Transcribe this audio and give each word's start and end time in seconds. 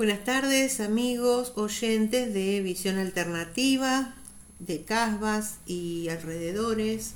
Buenas 0.00 0.24
tardes 0.24 0.80
amigos, 0.80 1.52
oyentes 1.56 2.32
de 2.32 2.62
Visión 2.62 2.96
Alternativa, 2.96 4.14
de 4.58 4.82
Casbas 4.82 5.58
y 5.66 6.08
alrededores. 6.08 7.12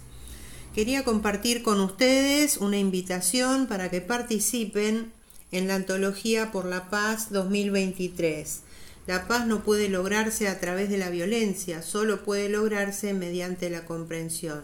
Quería 0.74 1.02
compartir 1.02 1.62
con 1.62 1.80
ustedes 1.80 2.58
una 2.58 2.76
invitación 2.76 3.68
para 3.68 3.90
que 3.90 4.02
participen 4.02 5.12
en 5.50 5.66
la 5.66 5.76
Antología 5.76 6.52
por 6.52 6.66
la 6.66 6.90
Paz 6.90 7.32
2023. 7.32 8.60
La 9.06 9.28
paz 9.28 9.46
no 9.46 9.64
puede 9.64 9.88
lograrse 9.88 10.46
a 10.48 10.60
través 10.60 10.90
de 10.90 10.98
la 10.98 11.08
violencia, 11.08 11.80
solo 11.80 12.22
puede 12.22 12.50
lograrse 12.50 13.14
mediante 13.14 13.70
la 13.70 13.86
comprensión. 13.86 14.60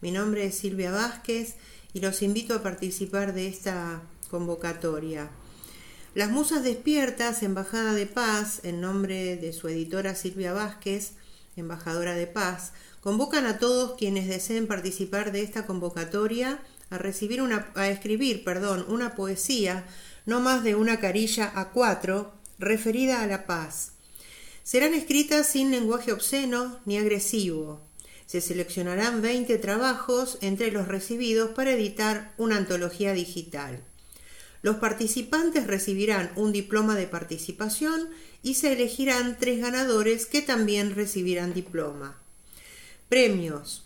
Mi 0.00 0.10
nombre 0.10 0.44
es 0.44 0.56
Silvia 0.56 0.90
Vázquez 0.90 1.54
y 1.92 2.00
los 2.00 2.22
invito 2.22 2.52
a 2.52 2.64
participar 2.64 3.32
de 3.32 3.46
esta 3.46 4.02
convocatoria. 4.28 5.30
Las 6.12 6.28
Musas 6.28 6.64
Despiertas, 6.64 7.44
Embajada 7.44 7.94
de 7.94 8.04
Paz, 8.04 8.62
en 8.64 8.80
nombre 8.80 9.36
de 9.36 9.52
su 9.52 9.68
editora 9.68 10.16
Silvia 10.16 10.52
Vázquez, 10.52 11.12
embajadora 11.54 12.14
de 12.14 12.26
paz, 12.26 12.72
convocan 13.00 13.46
a 13.46 13.58
todos 13.58 13.96
quienes 13.96 14.26
deseen 14.26 14.66
participar 14.66 15.30
de 15.30 15.42
esta 15.42 15.66
convocatoria 15.66 16.58
a 16.90 17.88
escribir, 17.88 18.42
perdón, 18.42 18.84
una 18.88 19.14
poesía, 19.14 19.86
no 20.26 20.40
más 20.40 20.64
de 20.64 20.74
una 20.74 20.98
carilla 20.98 21.52
a 21.54 21.70
cuatro, 21.70 22.32
referida 22.58 23.22
a 23.22 23.28
la 23.28 23.46
paz. 23.46 23.92
Serán 24.64 24.94
escritas 24.94 25.46
sin 25.46 25.70
lenguaje 25.70 26.10
obsceno 26.10 26.80
ni 26.86 26.98
agresivo. 26.98 27.86
Se 28.26 28.40
seleccionarán 28.40 29.22
20 29.22 29.58
trabajos 29.58 30.38
entre 30.40 30.72
los 30.72 30.88
recibidos 30.88 31.50
para 31.50 31.70
editar 31.70 32.34
una 32.36 32.56
antología 32.56 33.12
digital. 33.12 33.84
Los 34.62 34.76
participantes 34.76 35.66
recibirán 35.66 36.30
un 36.36 36.52
diploma 36.52 36.94
de 36.94 37.06
participación 37.06 38.08
y 38.42 38.54
se 38.54 38.72
elegirán 38.72 39.36
tres 39.38 39.60
ganadores 39.60 40.26
que 40.26 40.42
también 40.42 40.94
recibirán 40.94 41.54
diploma. 41.54 42.18
Premios. 43.08 43.84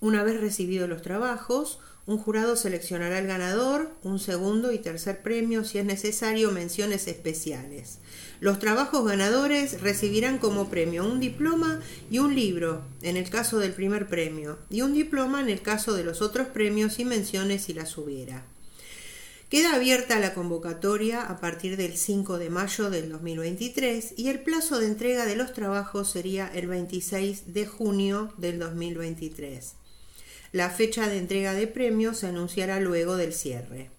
Una 0.00 0.22
vez 0.22 0.40
recibidos 0.40 0.88
los 0.88 1.02
trabajos, 1.02 1.78
un 2.04 2.18
jurado 2.18 2.56
seleccionará 2.56 3.20
el 3.20 3.28
ganador, 3.28 3.92
un 4.02 4.18
segundo 4.18 4.72
y 4.72 4.78
tercer 4.78 5.22
premio, 5.22 5.62
si 5.62 5.78
es 5.78 5.84
necesario, 5.84 6.50
menciones 6.50 7.06
especiales. 7.06 7.98
Los 8.40 8.58
trabajos 8.58 9.04
ganadores 9.04 9.80
recibirán 9.80 10.38
como 10.38 10.68
premio 10.68 11.04
un 11.04 11.20
diploma 11.20 11.80
y 12.10 12.18
un 12.18 12.34
libro, 12.34 12.82
en 13.02 13.16
el 13.16 13.30
caso 13.30 13.60
del 13.60 13.72
primer 13.72 14.08
premio, 14.08 14.58
y 14.68 14.82
un 14.82 14.94
diploma 14.94 15.40
en 15.40 15.48
el 15.48 15.62
caso 15.62 15.94
de 15.94 16.02
los 16.02 16.22
otros 16.22 16.48
premios 16.48 16.98
y 16.98 17.04
menciones 17.04 17.62
si 17.62 17.72
las 17.72 17.96
hubiera. 17.96 18.44
Queda 19.52 19.74
abierta 19.74 20.18
la 20.18 20.32
convocatoria 20.32 21.24
a 21.26 21.38
partir 21.38 21.76
del 21.76 21.98
5 21.98 22.38
de 22.38 22.48
mayo 22.48 22.88
del 22.88 23.10
2023 23.10 24.14
y 24.16 24.30
el 24.30 24.40
plazo 24.40 24.78
de 24.78 24.86
entrega 24.86 25.26
de 25.26 25.36
los 25.36 25.52
trabajos 25.52 26.10
sería 26.10 26.50
el 26.54 26.68
26 26.68 27.52
de 27.52 27.66
junio 27.66 28.32
del 28.38 28.58
2023. 28.58 29.74
La 30.52 30.70
fecha 30.70 31.06
de 31.06 31.18
entrega 31.18 31.52
de 31.52 31.66
premios 31.66 32.20
se 32.20 32.28
anunciará 32.28 32.80
luego 32.80 33.16
del 33.16 33.34
cierre. 33.34 33.90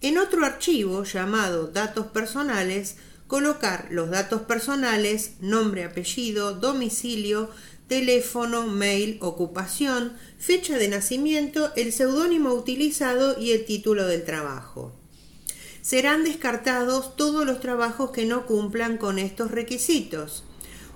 En 0.00 0.18
otro 0.18 0.44
archivo 0.44 1.04
llamado 1.04 1.68
datos 1.68 2.06
personales, 2.06 2.96
colocar 3.28 3.86
los 3.92 4.10
datos 4.10 4.42
personales, 4.42 5.34
nombre, 5.38 5.84
apellido, 5.84 6.54
domicilio, 6.54 7.48
teléfono, 7.86 8.66
mail, 8.66 9.18
ocupación, 9.20 10.14
fecha 10.36 10.76
de 10.76 10.88
nacimiento, 10.88 11.70
el 11.76 11.92
seudónimo 11.92 12.54
utilizado 12.54 13.38
y 13.38 13.52
el 13.52 13.64
título 13.66 14.08
del 14.08 14.24
trabajo. 14.24 14.92
Serán 15.80 16.24
descartados 16.24 17.14
todos 17.14 17.46
los 17.46 17.60
trabajos 17.60 18.10
que 18.10 18.24
no 18.24 18.46
cumplan 18.46 18.98
con 18.98 19.20
estos 19.20 19.52
requisitos. 19.52 20.42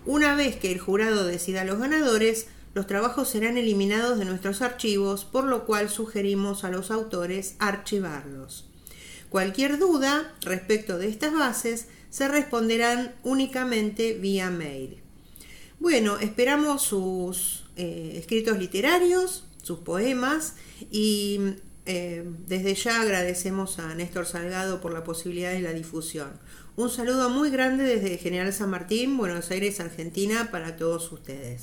Una 0.06 0.34
vez 0.34 0.56
que 0.56 0.72
el 0.72 0.78
jurado 0.78 1.26
decida 1.26 1.64
los 1.64 1.78
ganadores, 1.78 2.46
los 2.74 2.86
trabajos 2.86 3.28
serán 3.28 3.58
eliminados 3.58 4.18
de 4.18 4.24
nuestros 4.24 4.62
archivos, 4.62 5.24
por 5.24 5.44
lo 5.44 5.66
cual 5.66 5.90
sugerimos 5.90 6.64
a 6.64 6.70
los 6.70 6.90
autores 6.90 7.56
archivarlos. 7.58 8.68
Cualquier 9.28 9.78
duda 9.78 10.34
respecto 10.42 10.98
de 10.98 11.08
estas 11.08 11.32
bases 11.32 11.86
se 12.10 12.28
responderán 12.28 13.14
únicamente 13.22 14.14
vía 14.14 14.50
mail. 14.50 14.98
Bueno, 15.78 16.18
esperamos 16.18 16.82
sus 16.82 17.64
eh, 17.76 18.14
escritos 18.16 18.58
literarios, 18.58 19.44
sus 19.62 19.78
poemas 19.78 20.54
y 20.90 21.54
eh, 21.92 22.24
desde 22.46 22.76
ya 22.76 23.00
agradecemos 23.00 23.80
a 23.80 23.92
Néstor 23.96 24.24
Salgado 24.24 24.80
por 24.80 24.92
la 24.92 25.02
posibilidad 25.02 25.50
de 25.50 25.60
la 25.60 25.72
difusión. 25.72 26.30
Un 26.76 26.88
saludo 26.88 27.28
muy 27.30 27.50
grande 27.50 27.82
desde 27.82 28.16
General 28.16 28.52
San 28.52 28.70
Martín, 28.70 29.16
Buenos 29.16 29.50
Aires, 29.50 29.80
Argentina, 29.80 30.50
para 30.52 30.76
todos 30.76 31.10
ustedes. 31.10 31.58